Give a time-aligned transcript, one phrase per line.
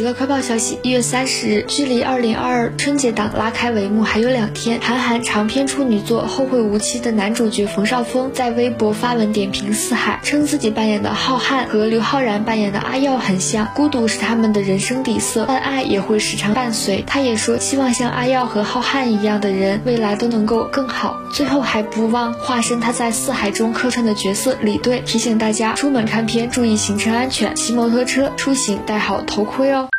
[0.00, 17.04] 娱乐快报消息：一月三十日，距离二零二二春节档拉开帷幕还有两天，韩寒长篇处女作《后会无期》的男主角冯绍峰在微博发文点评四海，称自己扮演的浩瀚和刘昊然扮演的阿耀很像，孤独是他们的人生底色，但爱也会时常伴随。
[17.06, 21.14] 他也说，希望像阿耀和浩瀚一样的人，未来都能够更好。
[21.30, 29.89] 最后还不忘化身他在四海中客串的角色李队，提醒大家出门看片注意行车安全，骑摩托车出行戴好头盔哦。